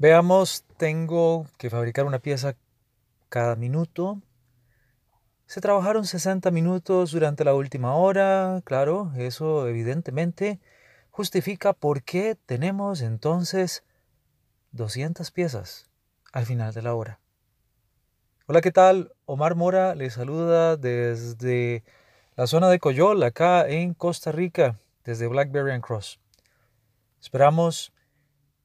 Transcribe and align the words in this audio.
Veamos, 0.00 0.64
tengo 0.78 1.44
que 1.58 1.68
fabricar 1.68 2.06
una 2.06 2.20
pieza 2.20 2.56
cada 3.28 3.54
minuto. 3.54 4.22
Se 5.44 5.60
trabajaron 5.60 6.06
60 6.06 6.50
minutos 6.50 7.10
durante 7.10 7.44
la 7.44 7.52
última 7.52 7.94
hora, 7.94 8.62
claro, 8.64 9.12
eso 9.18 9.68
evidentemente 9.68 10.58
justifica 11.10 11.74
por 11.74 12.02
qué 12.02 12.34
tenemos 12.46 13.02
entonces 13.02 13.84
200 14.72 15.30
piezas 15.32 15.90
al 16.32 16.46
final 16.46 16.72
de 16.72 16.80
la 16.80 16.94
hora. 16.94 17.20
Hola, 18.46 18.62
¿qué 18.62 18.72
tal? 18.72 19.12
Omar 19.26 19.54
Mora 19.54 19.94
les 19.94 20.14
saluda 20.14 20.78
desde 20.78 21.84
la 22.36 22.46
zona 22.46 22.70
de 22.70 22.78
Coyol, 22.78 23.22
acá 23.22 23.68
en 23.68 23.92
Costa 23.92 24.32
Rica, 24.32 24.78
desde 25.04 25.26
Blackberry 25.26 25.72
and 25.72 25.84
Cross. 25.84 26.18
Esperamos 27.20 27.92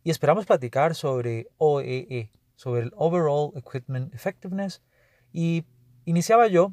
Y 0.04 0.10
esperamos 0.10 0.46
platicar 0.46 0.94
sobre 0.94 1.48
OEE, 1.58 2.06
e, 2.10 2.30
sobre 2.54 2.82
el 2.82 2.92
Overall 2.94 3.50
Equipment 3.56 4.14
Effectiveness. 4.14 4.84
Y 5.32 5.64
iniciaba 6.04 6.46
yo 6.46 6.72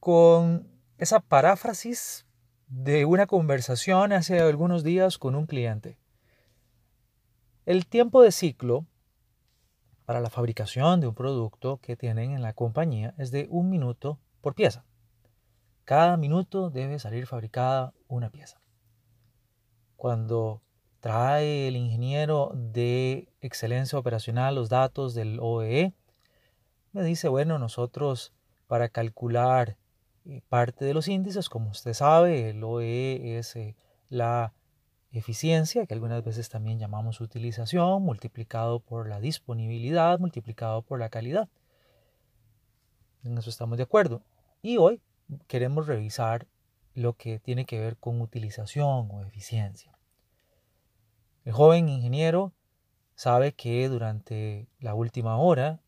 con 0.00 0.66
esa 0.96 1.20
paráfrasis 1.20 2.24
de 2.68 3.04
una 3.04 3.26
conversación 3.26 4.14
hace 4.14 4.40
algunos 4.40 4.82
días 4.82 5.18
con 5.18 5.34
un 5.34 5.44
cliente. 5.44 5.98
El 7.66 7.86
tiempo 7.86 8.22
de 8.22 8.30
ciclo 8.30 8.86
para 10.04 10.20
la 10.20 10.30
fabricación 10.30 11.00
de 11.00 11.08
un 11.08 11.16
producto 11.16 11.78
que 11.82 11.96
tienen 11.96 12.30
en 12.30 12.40
la 12.40 12.52
compañía 12.52 13.12
es 13.18 13.32
de 13.32 13.48
un 13.50 13.70
minuto 13.70 14.20
por 14.40 14.54
pieza. 14.54 14.84
Cada 15.84 16.16
minuto 16.16 16.70
debe 16.70 17.00
salir 17.00 17.26
fabricada 17.26 17.92
una 18.06 18.30
pieza. 18.30 18.60
Cuando 19.96 20.62
trae 21.00 21.66
el 21.66 21.74
ingeniero 21.74 22.52
de 22.54 23.28
excelencia 23.40 23.98
operacional 23.98 24.54
los 24.54 24.68
datos 24.68 25.14
del 25.14 25.40
OEE, 25.40 25.80
e, 25.80 25.94
me 26.92 27.02
dice, 27.02 27.26
bueno, 27.26 27.58
nosotros 27.58 28.32
para 28.68 28.90
calcular 28.90 29.76
eh, 30.24 30.40
parte 30.48 30.84
de 30.84 30.94
los 30.94 31.08
índices, 31.08 31.48
como 31.48 31.70
usted 31.70 31.94
sabe, 31.94 32.50
el 32.50 32.62
OEE 32.62 33.34
e 33.34 33.38
es 33.38 33.56
eh, 33.56 33.74
la 34.08 34.52
eficiencia, 35.18 35.86
que 35.86 35.94
algunas 35.94 36.24
veces 36.24 36.48
también 36.48 36.78
llamamos 36.78 37.20
utilización, 37.20 38.02
multiplicado 38.02 38.80
por 38.80 39.08
la 39.08 39.20
disponibilidad, 39.20 40.18
multiplicado 40.18 40.82
por 40.82 40.98
la 40.98 41.08
calidad. 41.08 41.48
En 43.24 43.36
eso 43.38 43.50
estamos 43.50 43.76
de 43.76 43.84
acuerdo. 43.84 44.22
Y 44.62 44.76
hoy 44.76 45.00
queremos 45.46 45.86
revisar 45.86 46.46
lo 46.94 47.14
que 47.14 47.38
tiene 47.38 47.66
que 47.66 47.78
ver 47.78 47.96
con 47.96 48.20
utilización 48.20 49.08
o 49.10 49.22
eficiencia. 49.24 49.96
El 51.44 51.52
joven 51.52 51.88
ingeniero 51.88 52.52
sabe 53.14 53.52
que 53.52 53.88
durante 53.88 54.68
la 54.80 54.94
última 54.94 55.36
hora 55.38 55.80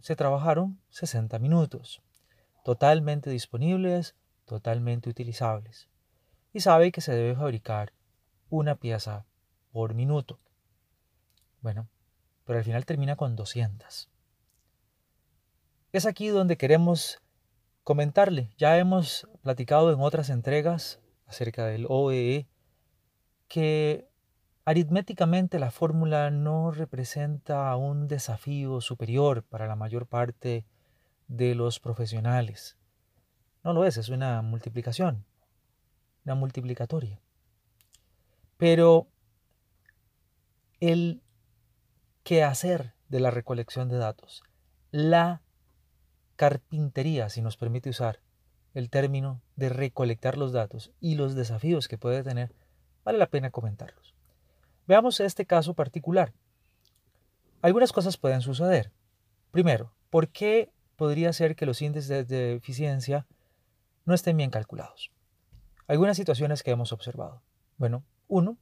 se 0.00 0.16
trabajaron 0.16 0.80
60 0.90 1.38
minutos, 1.38 2.02
totalmente 2.64 3.30
disponibles, 3.30 4.14
totalmente 4.46 5.10
utilizables, 5.10 5.88
y 6.52 6.60
sabe 6.60 6.92
que 6.92 7.00
se 7.00 7.14
debe 7.14 7.34
fabricar 7.34 7.92
una 8.50 8.74
pieza 8.74 9.24
por 9.72 9.94
minuto. 9.94 10.38
Bueno, 11.62 11.88
pero 12.44 12.58
al 12.58 12.64
final 12.64 12.84
termina 12.84 13.16
con 13.16 13.36
200. 13.36 14.10
Es 15.92 16.06
aquí 16.06 16.28
donde 16.28 16.56
queremos 16.56 17.22
comentarle. 17.84 18.50
Ya 18.58 18.78
hemos 18.78 19.28
platicado 19.42 19.92
en 19.92 20.00
otras 20.00 20.30
entregas 20.30 21.00
acerca 21.26 21.66
del 21.66 21.86
OEE 21.88 22.36
e 22.36 22.48
que 23.48 24.08
aritméticamente 24.64 25.58
la 25.58 25.70
fórmula 25.70 26.30
no 26.30 26.70
representa 26.70 27.74
un 27.76 28.06
desafío 28.06 28.80
superior 28.80 29.42
para 29.42 29.66
la 29.66 29.74
mayor 29.74 30.06
parte 30.06 30.64
de 31.26 31.54
los 31.54 31.80
profesionales. 31.80 32.76
No 33.64 33.72
lo 33.72 33.84
es, 33.84 33.96
es 33.96 34.08
una 34.08 34.42
multiplicación, 34.42 35.24
una 36.24 36.34
multiplicatoria. 36.34 37.20
Pero 38.60 39.08
el 40.80 41.22
quehacer 42.22 42.92
de 43.08 43.18
la 43.18 43.30
recolección 43.30 43.88
de 43.88 43.96
datos, 43.96 44.42
la 44.90 45.40
carpintería, 46.36 47.30
si 47.30 47.40
nos 47.40 47.56
permite 47.56 47.88
usar 47.88 48.20
el 48.74 48.90
término 48.90 49.40
de 49.56 49.70
recolectar 49.70 50.36
los 50.36 50.52
datos 50.52 50.92
y 51.00 51.14
los 51.14 51.34
desafíos 51.34 51.88
que 51.88 51.96
puede 51.96 52.22
tener, 52.22 52.54
vale 53.02 53.16
la 53.16 53.30
pena 53.30 53.50
comentarlos. 53.50 54.14
Veamos 54.86 55.20
este 55.20 55.46
caso 55.46 55.72
particular. 55.72 56.34
Algunas 57.62 57.92
cosas 57.92 58.18
pueden 58.18 58.42
suceder. 58.42 58.92
Primero, 59.52 59.94
¿por 60.10 60.28
qué 60.28 60.70
podría 60.96 61.32
ser 61.32 61.56
que 61.56 61.64
los 61.64 61.80
índices 61.80 62.28
de 62.28 62.56
eficiencia 62.56 63.26
no 64.04 64.12
estén 64.12 64.36
bien 64.36 64.50
calculados? 64.50 65.10
Algunas 65.86 66.18
situaciones 66.18 66.62
que 66.62 66.72
hemos 66.72 66.92
observado. 66.92 67.42
Bueno, 67.78 68.04
uno, 68.30 68.56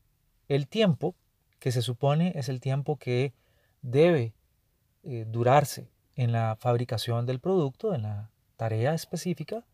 el 0.48 0.66
tiempo, 0.66 1.14
que 1.60 1.70
se 1.70 1.82
supone 1.82 2.32
es 2.34 2.48
el 2.48 2.60
tiempo 2.60 2.96
que 2.96 3.34
debe 3.82 4.34
eh, 5.04 5.24
durarse 5.28 5.90
en 6.16 6.32
la 6.32 6.56
fabricación 6.58 7.26
del 7.26 7.38
producto, 7.38 7.94
en 7.94 8.02
la 8.02 8.30
tarea 8.56 8.94
específica, 8.94 9.64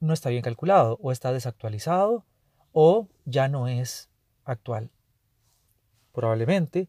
no 0.00 0.14
está 0.14 0.30
bien 0.30 0.42
calculado 0.42 0.98
o 1.02 1.12
está 1.12 1.32
desactualizado 1.32 2.24
o 2.72 3.08
ya 3.24 3.48
no 3.48 3.68
es 3.68 4.08
actual. 4.44 4.90
Probablemente, 6.12 6.88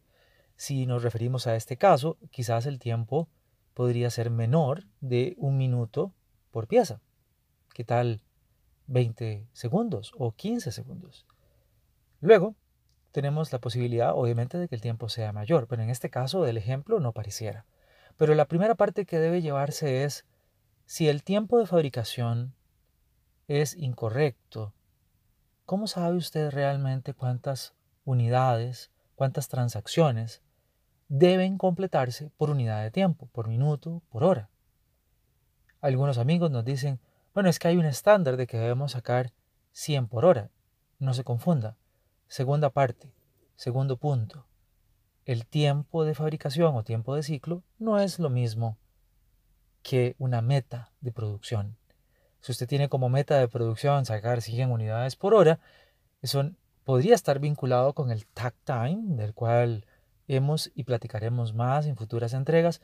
si 0.56 0.86
nos 0.86 1.02
referimos 1.02 1.46
a 1.46 1.56
este 1.56 1.76
caso, 1.76 2.16
quizás 2.30 2.66
el 2.66 2.78
tiempo 2.78 3.28
podría 3.74 4.10
ser 4.10 4.30
menor 4.30 4.84
de 5.00 5.34
un 5.36 5.56
minuto 5.56 6.12
por 6.50 6.66
pieza. 6.66 7.00
¿Qué 7.74 7.84
tal 7.84 8.22
20 8.86 9.46
segundos 9.52 10.12
o 10.16 10.32
15 10.32 10.72
segundos? 10.72 11.26
Luego, 12.24 12.54
tenemos 13.12 13.52
la 13.52 13.58
posibilidad, 13.58 14.14
obviamente, 14.14 14.56
de 14.56 14.66
que 14.66 14.74
el 14.74 14.80
tiempo 14.80 15.10
sea 15.10 15.34
mayor, 15.34 15.66
pero 15.68 15.82
en 15.82 15.90
este 15.90 16.08
caso 16.08 16.42
del 16.42 16.56
ejemplo 16.56 16.98
no 16.98 17.12
pareciera. 17.12 17.66
Pero 18.16 18.34
la 18.34 18.48
primera 18.48 18.76
parte 18.76 19.04
que 19.04 19.18
debe 19.18 19.42
llevarse 19.42 20.04
es 20.04 20.24
si 20.86 21.10
el 21.10 21.22
tiempo 21.22 21.58
de 21.58 21.66
fabricación 21.66 22.54
es 23.46 23.76
incorrecto, 23.76 24.72
¿cómo 25.66 25.86
sabe 25.86 26.16
usted 26.16 26.50
realmente 26.50 27.12
cuántas 27.12 27.74
unidades, 28.06 28.90
cuántas 29.16 29.48
transacciones 29.48 30.40
deben 31.08 31.58
completarse 31.58 32.30
por 32.38 32.48
unidad 32.48 32.82
de 32.82 32.90
tiempo, 32.90 33.28
por 33.32 33.48
minuto, 33.48 34.00
por 34.08 34.24
hora? 34.24 34.48
Algunos 35.82 36.16
amigos 36.16 36.50
nos 36.50 36.64
dicen, 36.64 37.00
bueno, 37.34 37.50
es 37.50 37.58
que 37.58 37.68
hay 37.68 37.76
un 37.76 37.84
estándar 37.84 38.38
de 38.38 38.46
que 38.46 38.56
debemos 38.56 38.92
sacar 38.92 39.30
100 39.72 40.08
por 40.08 40.24
hora. 40.24 40.48
No 40.98 41.12
se 41.12 41.22
confunda. 41.22 41.76
Segunda 42.28 42.70
parte, 42.70 43.12
segundo 43.56 43.96
punto. 43.96 44.46
El 45.24 45.46
tiempo 45.46 46.04
de 46.04 46.14
fabricación 46.14 46.74
o 46.74 46.84
tiempo 46.84 47.14
de 47.14 47.22
ciclo 47.22 47.62
no 47.78 47.98
es 47.98 48.18
lo 48.18 48.30
mismo 48.30 48.76
que 49.82 50.16
una 50.18 50.42
meta 50.42 50.92
de 51.00 51.12
producción. 51.12 51.76
Si 52.40 52.52
usted 52.52 52.66
tiene 52.66 52.88
como 52.88 53.08
meta 53.08 53.38
de 53.38 53.48
producción 53.48 54.04
sacar 54.04 54.42
100 54.42 54.70
unidades 54.70 55.16
por 55.16 55.34
hora, 55.34 55.60
eso 56.20 56.50
podría 56.84 57.14
estar 57.14 57.38
vinculado 57.38 57.94
con 57.94 58.10
el 58.10 58.26
tag 58.26 58.54
time, 58.64 59.16
del 59.16 59.32
cual 59.32 59.86
hemos 60.28 60.70
y 60.74 60.84
platicaremos 60.84 61.54
más 61.54 61.86
en 61.86 61.96
futuras 61.96 62.34
entregas. 62.34 62.80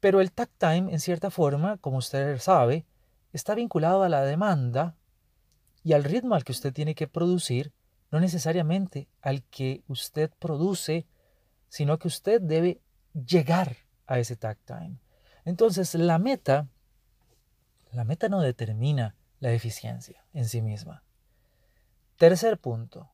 Pero 0.00 0.20
el 0.20 0.32
tag 0.32 0.50
time, 0.58 0.92
en 0.92 1.00
cierta 1.00 1.30
forma, 1.30 1.76
como 1.78 1.98
usted 1.98 2.38
sabe, 2.38 2.86
está 3.32 3.54
vinculado 3.54 4.02
a 4.02 4.08
la 4.08 4.22
demanda 4.22 4.96
y 5.82 5.92
al 5.92 6.04
ritmo 6.04 6.34
al 6.34 6.44
que 6.44 6.52
usted 6.52 6.72
tiene 6.72 6.94
que 6.94 7.06
producir 7.06 7.72
no 8.14 8.20
necesariamente 8.20 9.08
al 9.22 9.42
que 9.42 9.82
usted 9.88 10.30
produce, 10.38 11.04
sino 11.66 11.98
que 11.98 12.06
usted 12.06 12.40
debe 12.40 12.80
llegar 13.12 13.76
a 14.06 14.20
ese 14.20 14.36
tag 14.36 14.56
time. 14.64 15.00
Entonces, 15.44 15.96
la 15.96 16.20
meta, 16.20 16.68
la 17.90 18.04
meta 18.04 18.28
no 18.28 18.40
determina 18.40 19.16
la 19.40 19.50
eficiencia 19.50 20.24
en 20.32 20.44
sí 20.44 20.62
misma. 20.62 21.02
Tercer 22.16 22.56
punto. 22.56 23.10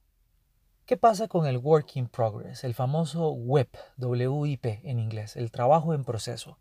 ¿Qué 0.85 0.99
pasa 0.99 1.29
con 1.29 1.47
el 1.47 1.57
work 1.57 1.97
in 1.97 2.07
progress, 2.07 2.63
el 2.63 2.75
famoso 2.75 3.31
WIP, 3.31 3.75
WIP 3.97 4.67
en 4.85 4.99
inglés, 4.99 5.35
el 5.35 5.51
trabajo 5.51 5.95
en 5.95 6.05
proceso? 6.05 6.59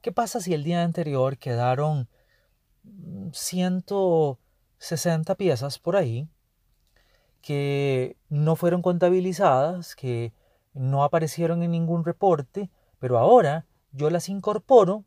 ¿Qué 0.00 0.10
pasa 0.10 0.40
si 0.40 0.52
el 0.52 0.64
día 0.64 0.82
anterior 0.82 1.38
quedaron 1.38 2.08
160 3.30 5.34
piezas 5.36 5.78
por 5.78 5.94
ahí 5.94 6.28
que 7.46 8.16
no 8.28 8.56
fueron 8.56 8.82
contabilizadas, 8.82 9.94
que 9.94 10.32
no 10.74 11.04
aparecieron 11.04 11.62
en 11.62 11.70
ningún 11.70 12.04
reporte, 12.04 12.70
pero 12.98 13.18
ahora 13.18 13.66
yo 13.92 14.10
las 14.10 14.28
incorporo 14.28 15.04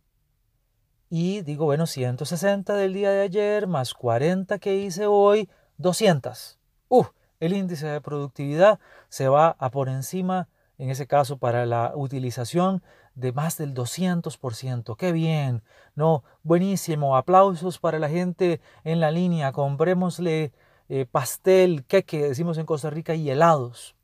y 1.09 1.41
digo, 1.41 1.65
bueno, 1.65 1.85
160 1.85 2.75
del 2.75 2.93
día 2.93 3.11
de 3.11 3.23
ayer 3.23 3.67
más 3.67 3.93
40 3.93 4.57
que 4.59 4.77
hice 4.77 5.05
hoy, 5.05 5.49
200. 5.79 6.57
Uh, 6.87 7.03
el 7.41 7.51
índice 7.51 7.87
de 7.87 7.99
productividad 7.99 8.79
se 9.09 9.27
va 9.27 9.57
a 9.59 9.69
por 9.69 9.89
encima, 9.89 10.47
en 10.77 10.89
ese 10.91 11.07
caso 11.07 11.39
para 11.39 11.65
la 11.65 11.91
utilización 11.93 12.81
de 13.15 13.33
más 13.33 13.57
del 13.57 13.73
200%. 13.73 14.95
¡Qué 14.95 15.11
bien! 15.11 15.61
No, 15.93 16.23
buenísimo. 16.43 17.17
Aplausos 17.17 17.79
para 17.79 17.99
la 17.99 18.07
gente 18.07 18.61
en 18.85 19.01
la 19.01 19.11
línea. 19.11 19.51
Comprémosle 19.51 20.53
eh, 20.89 21.05
pastel, 21.05 21.85
queque, 21.85 22.23
decimos 22.23 22.57
en 22.57 22.65
Costa 22.65 22.89
Rica, 22.89 23.13
y 23.13 23.29
helados 23.29 23.95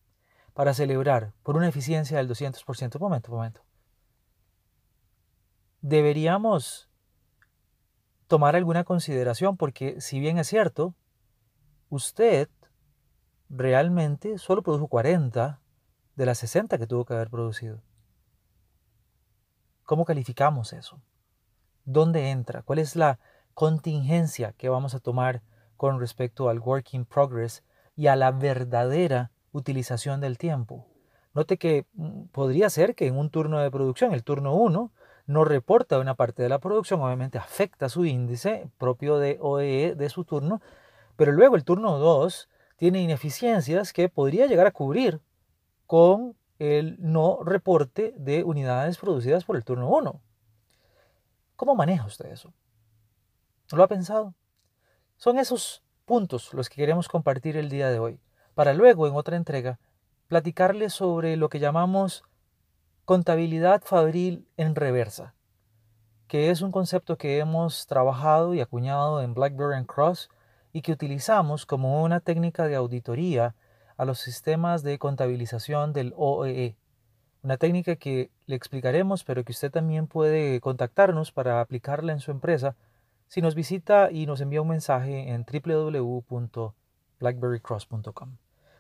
para 0.54 0.74
celebrar 0.74 1.34
por 1.44 1.58
una 1.58 1.68
eficiencia 1.68 2.18
del 2.18 2.30
200%. 2.30 3.00
Momento, 3.00 3.32
momento. 3.32 3.62
Deberíamos 5.82 6.88
tomar 8.28 8.56
alguna 8.56 8.84
consideración 8.84 9.58
porque 9.58 10.00
si 10.00 10.20
bien 10.20 10.38
es 10.38 10.48
cierto, 10.48 10.96
usted 11.90 12.50
realmente 13.50 14.38
solo 14.38 14.64
produjo 14.64 14.88
40 14.88 15.60
de 16.16 16.26
las 16.26 16.38
60 16.40 16.78
que 16.78 16.88
tuvo 16.88 17.06
que 17.06 17.14
haber 17.14 17.30
producido. 17.30 17.82
¿Cómo 19.84 20.06
calificamos 20.06 20.74
eso? 20.74 21.02
¿Dónde 21.84 22.32
entra? 22.32 22.64
¿Cuál 22.64 22.80
es 22.80 22.96
la 22.96 23.20
contingencia 23.54 24.54
que 24.54 24.70
vamos 24.70 24.96
a 24.96 25.00
tomar 25.00 25.44
con 25.78 26.00
respecto 26.00 26.50
al 26.50 26.60
work 26.60 26.94
in 26.94 27.06
progress 27.06 27.64
y 27.96 28.08
a 28.08 28.16
la 28.16 28.32
verdadera 28.32 29.32
utilización 29.52 30.22
del 30.22 30.38
tiempo? 30.38 30.88
Note 31.34 31.58
que 31.58 31.86
mm, 31.94 32.26
podría 32.32 32.70
ser 32.70 32.96
que 32.96 33.08
en 33.08 33.18
un 33.18 33.30
turno 33.30 33.60
de 33.60 33.70
producción, 33.70 34.14
el 34.14 34.24
turno 34.24 34.56
1, 34.56 34.92
no 35.28 35.44
reporta 35.44 36.00
una 36.00 36.16
parte 36.16 36.44
de 36.44 36.50
la 36.50 36.60
producción, 36.60 37.02
obviamente 37.02 37.38
afecta 37.38 37.90
su 37.90 38.06
índice 38.06 38.70
propio 38.78 39.18
de 39.18 39.38
OEE 39.42 39.88
e 39.88 39.96
de 39.96 40.10
su 40.10 40.24
turno, 40.24 40.62
pero 41.16 41.32
luego 41.32 41.56
el 41.56 41.64
turno 41.64 41.98
2 41.98 42.50
tiene 42.78 43.02
ineficiencias 43.02 43.94
que 43.94 44.10
podría 44.10 44.46
llegar 44.46 44.68
a 44.68 44.72
cubrir 44.72 45.22
con 45.88 46.36
el 46.60 46.96
no 47.00 47.40
reporte 47.44 48.14
de 48.18 48.44
unidades 48.44 48.98
producidas 48.98 49.44
por 49.44 49.56
el 49.56 49.64
turno 49.64 49.90
1. 49.90 50.22
¿Cómo 51.56 51.76
maneja 51.76 52.06
usted 52.06 52.32
eso? 52.32 52.54
¿Lo 53.72 53.84
ha 53.84 53.88
pensado? 53.88 54.34
Son 55.18 55.40
esos 55.40 55.82
puntos 56.06 56.54
los 56.54 56.70
que 56.70 56.76
queremos 56.76 57.08
compartir 57.08 57.58
el 57.58 57.70
día 57.70 57.90
de 57.90 58.00
hoy, 58.00 58.20
para 58.54 58.74
luego 58.74 59.08
en 59.08 59.16
otra 59.16 59.38
entrega 59.38 59.80
platicarles 60.28 60.94
sobre 60.94 61.38
lo 61.38 61.50
que 61.50 61.60
llamamos 61.60 62.24
contabilidad 63.06 63.84
fabril 63.84 64.48
en 64.58 64.76
reversa, 64.76 65.36
que 66.28 66.50
es 66.50 66.62
un 66.62 66.72
concepto 66.72 67.18
que 67.18 67.40
hemos 67.40 67.86
trabajado 67.86 68.54
y 68.54 68.62
acuñado 68.62 69.22
en 69.22 69.34
BlackBerry 69.34 69.76
and 69.76 69.88
Cross 69.88 70.30
y 70.74 70.82
que 70.82 70.92
utilizamos 70.92 71.66
como 71.66 72.04
una 72.04 72.20
técnica 72.20 72.68
de 72.68 72.76
auditoría 72.76 73.56
a 73.98 74.06
los 74.06 74.20
sistemas 74.20 74.84
de 74.84 75.00
contabilización 75.00 75.94
del 75.94 76.14
OEE. 76.18 76.66
E. 76.66 76.76
Una 77.44 77.58
técnica 77.58 77.96
que 77.96 78.32
le 78.48 78.56
explicaremos, 78.56 79.24
pero 79.24 79.44
que 79.44 79.52
usted 79.52 79.72
también 79.72 80.08
puede 80.08 80.60
contactarnos 80.60 81.32
para 81.32 81.62
aplicarla 81.62 82.12
en 82.12 82.20
su 82.20 82.32
empresa 82.32 82.76
si 83.28 83.42
nos 83.42 83.56
visita 83.56 84.12
y 84.12 84.26
nos 84.26 84.42
envía 84.42 84.62
un 84.62 84.68
mensaje 84.70 85.32
en 85.32 85.46
www.blackberrycross.com. 85.46 88.38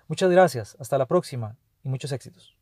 Muchas 0.07 0.29
gracias, 0.29 0.77
hasta 0.79 0.97
la 0.97 1.07
próxima 1.07 1.57
y 1.83 1.89
muchos 1.89 2.11
éxitos. 2.11 2.55